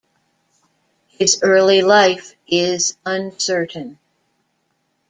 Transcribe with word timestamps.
His 1.09 1.43
early 1.43 1.83
life 1.83 2.33
is 2.47 2.97
uncertain. 3.05 3.99